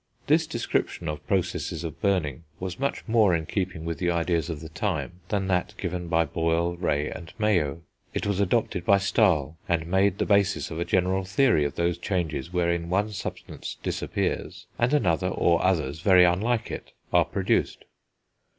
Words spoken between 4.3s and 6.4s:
of the time than that given by